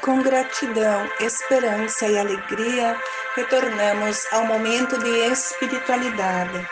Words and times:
Com 0.00 0.22
gratidão, 0.22 1.10
esperança 1.20 2.06
e 2.06 2.18
alegria, 2.18 2.96
retornamos 3.34 4.24
ao 4.32 4.46
momento 4.46 4.96
de 4.98 5.10
espiritualidade. 5.30 6.66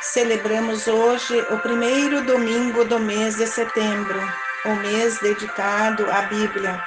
Celebramos 0.00 0.86
hoje 0.86 1.40
o 1.50 1.58
primeiro 1.58 2.22
domingo 2.22 2.84
do 2.84 3.00
mês 3.00 3.36
de 3.36 3.48
setembro, 3.48 4.20
o 4.64 4.74
mês 4.76 5.18
dedicado 5.18 6.08
à 6.10 6.22
Bíblia, 6.22 6.80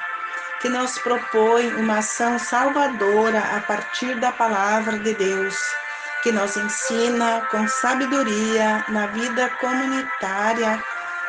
que 0.60 0.68
nos 0.68 0.98
propõe 0.98 1.68
uma 1.74 1.98
ação 1.98 2.38
salvadora 2.38 3.38
a 3.38 3.60
partir 3.60 4.18
da 4.18 4.32
palavra 4.32 4.98
de 4.98 5.14
Deus, 5.14 5.54
que 6.22 6.32
nos 6.32 6.56
ensina 6.56 7.46
com 7.50 7.68
sabedoria 7.68 8.82
na 8.88 9.08
vida 9.08 9.50
comunitária 9.60 10.82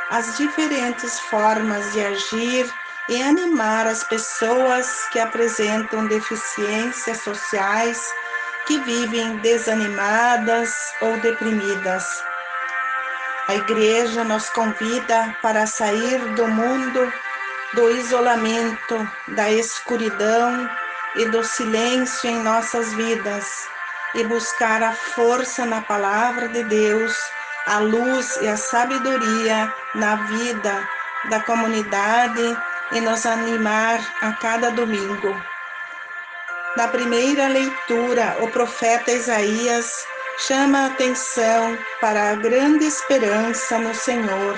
as 0.10 0.38
diferentes 0.38 1.20
formas 1.20 1.92
de 1.92 2.00
agir 2.00 2.74
e 3.10 3.22
animar 3.22 3.88
as 3.88 4.04
pessoas 4.04 5.08
que 5.12 5.20
apresentam 5.20 6.08
deficiências 6.08 7.22
sociais, 7.22 8.00
que 8.66 8.80
vivem 8.80 9.38
desanimadas 9.38 10.74
ou 11.02 11.18
deprimidas. 11.22 12.06
A 13.48 13.56
igreja 13.56 14.26
nos 14.26 14.50
convida 14.50 15.36
para 15.42 15.66
sair 15.66 16.20
do 16.36 16.48
mundo 16.48 17.14
do 17.74 17.92
isolamento, 17.92 19.10
da 19.30 19.50
escuridão 19.52 20.70
e 21.16 21.26
do 21.26 21.44
silêncio 21.44 22.30
em 22.30 22.44
nossas 22.44 22.94
vidas 22.94 23.68
e 24.16 24.24
buscar 24.24 24.84
a 24.84 24.94
força 24.94 25.66
na 25.66 25.82
palavra 25.82 26.48
de 26.50 26.64
Deus, 26.64 27.16
a 27.66 27.80
luz 27.80 28.38
e 28.42 28.48
a 28.48 28.58
sabedoria 28.58 29.74
na 29.96 30.16
vida 30.16 30.88
da 31.30 31.40
comunidade 31.42 32.58
e 32.92 33.02
nos 33.02 33.26
animar 33.26 34.00
a 34.22 34.32
cada 34.34 34.72
domingo. 34.72 35.36
Na 36.76 36.88
primeira 36.88 37.48
leitura, 37.48 38.38
o 38.42 38.48
profeta 38.50 39.12
Isaías 39.12 40.06
chama 40.38 40.80
a 40.80 40.86
atenção 40.86 41.78
para 42.00 42.32
a 42.32 42.36
grande 42.36 42.86
esperança 42.86 43.80
no 43.80 43.94
Senhor. 43.96 44.58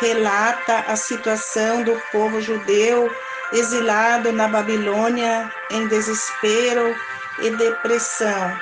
Relata 0.00 0.84
a 0.88 0.96
situação 0.96 1.82
do 1.82 2.00
povo 2.10 2.40
judeu 2.40 3.14
exilado 3.52 4.32
na 4.32 4.48
Babilônia 4.48 5.52
em 5.70 5.86
desespero 5.86 6.96
e 7.38 7.50
depressão. 7.50 8.58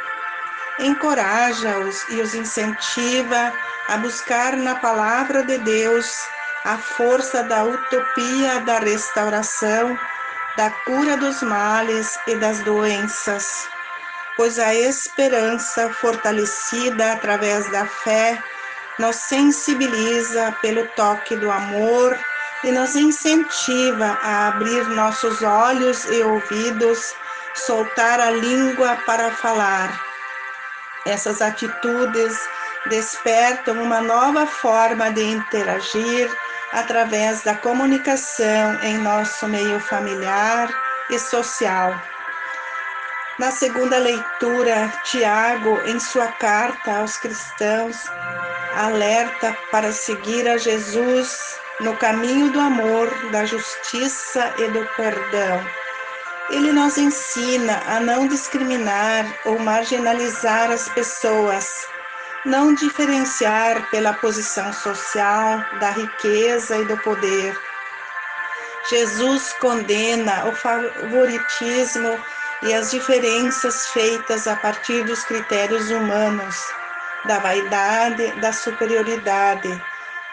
Encoraja-os 0.79 2.05
e 2.09 2.21
os 2.21 2.35
incentiva 2.35 3.53
a 3.89 3.97
buscar 3.97 4.57
na 4.57 4.75
palavra 4.75 5.45
de 5.45 5.59
Deus 5.59 6.13
a 6.65 6.79
força 6.79 7.43
da 7.43 7.65
utopia 7.65 8.61
da 8.61 8.79
restauração, 8.79 9.99
da 10.57 10.71
cura 10.85 11.17
dos 11.17 11.43
males 11.43 12.19
e 12.27 12.37
das 12.37 12.61
doenças, 12.61 13.69
pois 14.37 14.59
a 14.59 14.73
esperança 14.75 15.93
fortalecida 15.95 17.13
através 17.13 17.69
da 17.73 17.87
fé 17.87 18.39
nos 18.99 19.17
sensibiliza 19.17 20.55
pelo 20.63 20.87
toque 20.89 21.35
do 21.37 21.51
amor 21.51 22.17
e 22.63 22.71
nos 22.71 22.95
incentiva 22.95 24.19
a 24.23 24.49
abrir 24.49 24.87
nossos 24.91 25.43
olhos 25.43 26.05
e 26.05 26.23
ouvidos, 26.23 27.15
soltar 27.55 28.21
a 28.21 28.31
língua 28.31 28.97
para 29.05 29.33
falar. 29.33 30.01
Essas 31.05 31.43
atitudes 31.43 32.39
despertam 32.87 33.83
uma 33.83 34.01
nova 34.01 34.47
forma 34.47 35.11
de 35.11 35.23
interagir 35.23 36.31
através 36.73 37.43
da 37.43 37.55
comunicação 37.55 38.79
em 38.83 38.99
nosso 38.99 39.47
meio 39.47 39.79
familiar 39.81 40.69
e 41.11 41.19
social. 41.19 41.95
Na 43.39 43.51
segunda 43.51 43.99
leitura, 43.99 44.93
Tiago, 45.05 45.81
em 45.87 45.99
sua 45.99 46.29
carta 46.29 46.99
aos 46.99 47.17
cristãos, 47.17 47.97
alerta 48.77 49.57
para 49.71 49.93
seguir 49.93 50.49
a 50.49 50.57
Jesus 50.59 51.59
no 51.81 51.97
caminho 51.97 52.51
do 52.51 52.61
amor, 52.61 53.09
da 53.31 53.45
justiça 53.45 54.53
e 54.59 54.69
do 54.69 54.87
perdão. 54.97 55.65
Ele 56.51 56.73
nos 56.73 56.99
ensina 56.99 57.83
a 57.87 58.01
não 58.01 58.29
discriminar 58.29 59.25
ou 59.45 59.59
marginalizar 59.59 60.71
as 60.71 60.89
pessoas, 60.91 61.87
não 62.45 62.75
diferenciar 62.75 63.89
pela 63.91 64.15
posição 64.15 64.73
social, 64.73 65.65
da 65.79 65.91
riqueza 65.91 66.77
e 66.77 66.85
do 66.85 66.97
poder. 66.99 67.57
Jesus 68.91 69.53
condena 69.61 70.47
o 70.49 70.53
favoritismo 70.53 72.19
e 72.63 72.75
as 72.75 72.91
diferenças 72.91 73.87
feitas 73.89 74.47
a 74.47 74.57
partir 74.57 75.05
dos 75.05 75.25
critérios 75.25 75.91
humanos, 75.91 76.57
da 77.25 77.39
vaidade, 77.39 78.33
da 78.41 78.53
superioridade, 78.53 79.81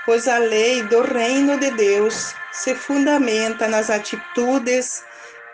pois 0.06 0.28
a 0.28 0.40
lei 0.40 0.82
do 0.84 1.02
reino 1.02 1.60
de 1.60 1.70
Deus 1.72 2.34
se 2.52 2.74
fundamenta 2.74 3.68
nas 3.68 3.92
atitudes 3.92 5.04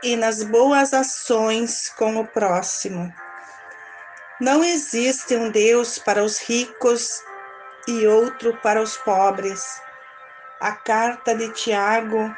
e 0.02 0.16
nas 0.16 0.44
boas 0.44 0.94
ações 0.94 1.90
com 1.98 2.18
o 2.18 2.26
próximo. 2.26 3.14
Não 4.40 4.62
existe 4.66 5.34
um 5.38 5.50
Deus 5.50 5.98
para 5.98 6.22
os 6.22 6.38
ricos 6.40 7.24
e 7.88 8.06
outro 8.06 8.60
para 8.62 8.82
os 8.82 8.98
pobres. 8.98 9.64
A 10.60 10.74
carta 10.74 11.34
de 11.34 11.54
Tiago 11.54 12.36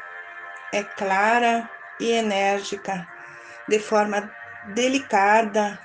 é 0.72 0.84
clara 0.84 1.68
e 1.98 2.12
enérgica, 2.12 3.04
de 3.68 3.80
forma 3.80 4.30
delicada, 4.74 5.76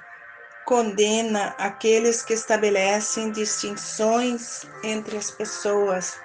condena 0.66 1.56
aqueles 1.58 2.22
que 2.22 2.34
estabelecem 2.34 3.32
distinções 3.32 4.68
entre 4.84 5.18
as 5.18 5.32
pessoas. 5.32 6.16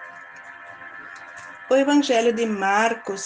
O 1.70 1.74
Evangelho 1.74 2.34
de 2.34 2.44
Marcos 2.44 3.24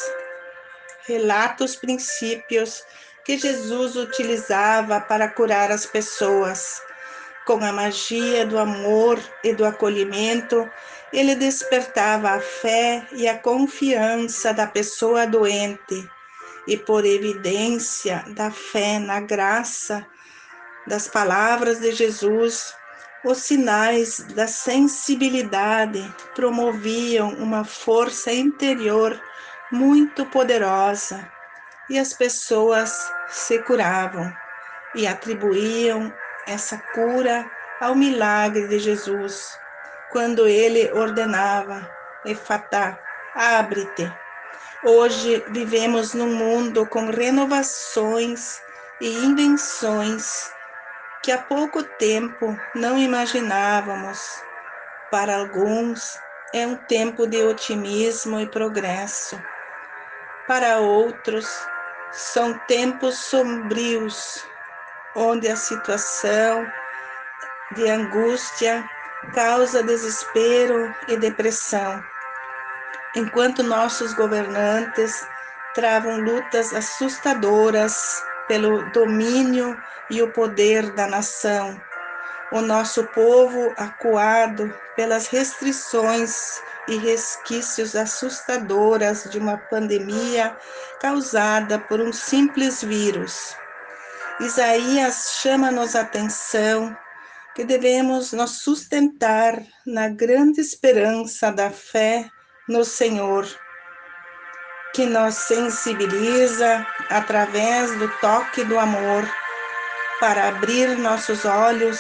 relata 1.09 1.65
os 1.65 1.75
princípios 1.75 2.85
que 3.25 3.39
Jesus 3.39 3.97
utilizava 3.97 5.01
para 5.01 5.29
curar 5.29 5.71
as 5.71 5.87
pessoas. 5.87 6.81
Com 7.47 7.65
a 7.65 7.73
magia 7.73 8.47
do 8.47 8.59
amor 8.59 9.21
e 9.43 9.53
do 9.53 9.65
acolhimento, 9.65 10.69
ele 11.13 11.35
despertava 11.35 12.31
a 12.31 12.41
fé 12.41 13.07
e 13.13 13.29
a 13.29 13.37
confiança 13.37 14.53
da 14.55 14.67
pessoa 14.67 15.27
doente, 15.27 16.09
e 16.67 16.77
por 16.77 17.05
evidência 17.05 18.25
da 18.29 18.51
fé 18.51 18.99
na 18.99 19.21
graça 19.21 20.07
das 20.87 21.09
palavras 21.09 21.81
de 21.81 21.93
Jesus, 21.93 22.75
os 23.25 23.39
sinais 23.39 24.19
da 24.35 24.47
sensibilidade 24.47 26.13
promoviam 26.35 27.31
uma 27.35 27.65
força 27.65 28.33
interior 28.33 29.21
muito 29.71 30.27
poderosa 30.27 31.29
e 31.89 31.99
as 31.99 32.13
pessoas 32.13 32.93
se 33.29 33.59
curavam 33.63 34.33
e 34.95 35.07
atribuíam 35.07 36.13
essa 36.47 36.79
cura 36.95 37.51
ao 37.81 37.95
milagre 37.95 38.69
de 38.69 38.79
Jesus, 38.79 39.59
quando 40.11 40.47
ele 40.47 40.91
ordenava: 40.93 41.89
Efatá, 42.25 42.99
abre-te. 43.35 44.13
Hoje 44.85 45.45
vivemos 45.51 46.13
num 46.13 46.35
mundo 46.35 46.87
com 46.87 47.07
renovações 47.07 48.61
e 49.01 49.25
invenções 49.25 50.51
que 51.23 51.31
há 51.31 51.39
pouco 51.39 51.83
tempo 51.83 52.59
não 52.75 52.99
imaginávamos. 52.99 54.19
Para 55.11 55.37
alguns, 55.37 56.19
é 56.53 56.67
um 56.67 56.77
tempo 56.77 57.27
de 57.27 57.43
otimismo 57.45 58.41
e 58.41 58.47
progresso. 58.47 59.41
Para 60.53 60.81
outros, 60.81 61.49
são 62.11 62.53
tempos 62.69 63.17
sombrios, 63.17 64.47
onde 65.17 65.49
a 65.49 65.57
situação 65.57 66.71
de 67.75 67.89
angústia 67.89 68.85
causa 69.35 69.83
desespero 69.83 70.95
e 71.09 71.17
depressão, 71.17 72.05
enquanto 73.17 73.63
nossos 73.63 74.13
governantes 74.13 75.27
travam 75.75 76.21
lutas 76.21 76.75
assustadoras 76.75 78.23
pelo 78.47 78.91
domínio 78.91 79.75
e 80.11 80.21
o 80.21 80.31
poder 80.33 80.93
da 80.93 81.07
nação. 81.07 81.81
O 82.53 82.61
nosso 82.61 83.07
povo, 83.07 83.73
acuado 83.79 84.71
pelas 84.97 85.29
restrições 85.29 86.61
e 86.89 86.97
resquícios 86.97 87.95
assustadoras 87.95 89.25
de 89.31 89.39
uma 89.39 89.57
pandemia 89.57 90.57
causada 91.01 91.79
por 91.79 92.01
um 92.01 92.13
simples 92.13 92.83
vírus. 92.83 93.57
Isaías 94.41 95.39
chama-nos 95.43 95.95
a 95.95 96.01
atenção 96.01 96.97
que 97.55 97.65
devemos 97.65 98.33
nos 98.33 98.63
sustentar 98.63 99.63
na 99.87 100.09
grande 100.09 100.61
esperança 100.61 101.53
da 101.53 101.71
fé 101.71 102.29
no 102.69 102.85
Senhor. 102.85 103.47
que 104.95 105.07
nos 105.07 105.35
sensibiliza 105.35 106.87
através 107.09 107.99
do 107.99 108.09
toque 108.21 108.63
do 108.65 108.79
amor 108.79 109.25
para 110.21 110.49
abrir 110.49 110.99
nossos 110.99 111.45
olhos, 111.45 111.99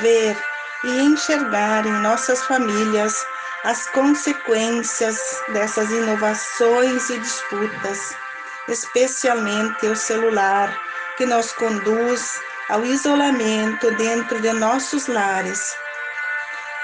ver 0.00 0.36
e 0.84 1.00
enxergar 1.02 1.86
em 1.86 1.92
nossas 2.02 2.42
famílias 2.44 3.24
as 3.64 3.88
consequências 3.90 5.40
dessas 5.52 5.90
inovações 5.90 7.08
e 7.10 7.18
disputas, 7.18 8.14
especialmente 8.68 9.86
o 9.86 9.94
celular, 9.94 10.76
que 11.16 11.24
nos 11.24 11.52
conduz 11.52 12.40
ao 12.68 12.84
isolamento 12.84 13.90
dentro 13.92 14.40
de 14.40 14.52
nossos 14.52 15.06
lares. 15.06 15.76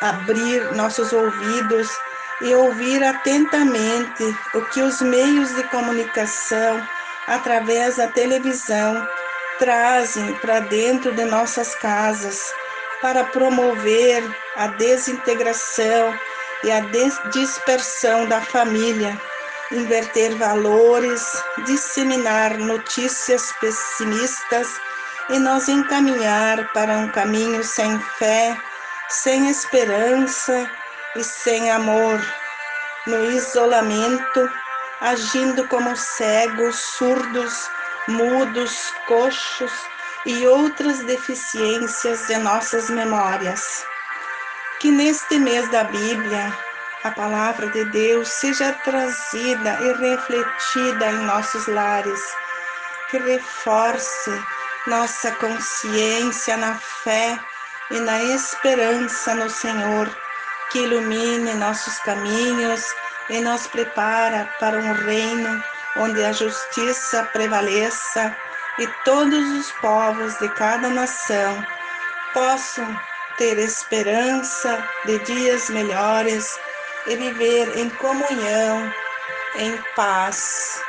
Abrir 0.00 0.72
nossos 0.76 1.12
ouvidos 1.12 1.88
e 2.40 2.54
ouvir 2.54 3.02
atentamente 3.02 4.22
o 4.54 4.62
que 4.66 4.80
os 4.80 5.00
meios 5.00 5.52
de 5.56 5.64
comunicação, 5.64 6.86
através 7.26 7.96
da 7.96 8.06
televisão, 8.06 9.08
trazem 9.58 10.34
para 10.34 10.60
dentro 10.60 11.12
de 11.12 11.24
nossas 11.24 11.74
casas 11.74 12.40
para 13.02 13.24
promover 13.24 14.22
a 14.54 14.68
desintegração 14.68 16.16
e 16.64 16.70
a 16.70 16.80
dispersão 17.30 18.26
da 18.26 18.40
família, 18.40 19.20
inverter 19.70 20.34
valores, 20.36 21.42
disseminar 21.64 22.58
notícias 22.58 23.52
pessimistas 23.60 24.68
e 25.30 25.38
nos 25.38 25.68
encaminhar 25.68 26.72
para 26.72 26.96
um 26.96 27.08
caminho 27.10 27.62
sem 27.62 27.98
fé, 28.18 28.56
sem 29.08 29.48
esperança 29.48 30.70
e 31.16 31.22
sem 31.22 31.70
amor, 31.70 32.20
no 33.06 33.30
isolamento, 33.30 34.50
agindo 35.00 35.66
como 35.68 35.94
cegos, 35.96 36.76
surdos, 36.76 37.70
mudos, 38.08 38.92
coxos 39.06 39.72
e 40.26 40.46
outras 40.46 40.98
deficiências 41.04 42.26
de 42.26 42.36
nossas 42.38 42.90
memórias. 42.90 43.87
Que 44.80 44.92
neste 44.92 45.40
mês 45.40 45.68
da 45.70 45.82
Bíblia 45.84 46.56
a 47.02 47.10
palavra 47.10 47.68
de 47.68 47.84
Deus 47.86 48.28
seja 48.28 48.72
trazida 48.84 49.76
e 49.80 49.92
refletida 49.94 51.10
em 51.10 51.24
nossos 51.24 51.66
lares, 51.66 52.20
que 53.10 53.18
reforce 53.18 54.30
nossa 54.86 55.32
consciência 55.32 56.56
na 56.56 56.76
fé 56.76 57.36
e 57.90 57.98
na 57.98 58.22
esperança 58.22 59.34
no 59.34 59.50
Senhor, 59.50 60.08
que 60.70 60.78
ilumine 60.78 61.54
nossos 61.54 61.98
caminhos 62.00 62.84
e 63.30 63.40
nos 63.40 63.66
prepara 63.66 64.48
para 64.60 64.78
um 64.78 64.92
reino 64.92 65.62
onde 65.96 66.22
a 66.24 66.32
justiça 66.32 67.24
prevaleça 67.32 68.36
e 68.78 68.86
todos 69.04 69.50
os 69.58 69.72
povos 69.80 70.38
de 70.38 70.48
cada 70.50 70.88
nação 70.88 71.66
possam 72.32 72.96
ter 73.38 73.56
esperança 73.58 74.84
de 75.06 75.18
dias 75.20 75.70
melhores 75.70 76.58
e 77.06 77.16
viver 77.16 77.78
em 77.78 77.88
comunhão, 77.90 78.92
em 79.54 79.80
paz. 79.94 80.82